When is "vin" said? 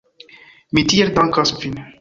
1.63-1.81